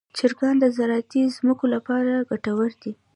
[0.17, 2.91] چرګان د زراعتي ځمکو لپاره ګټور دي.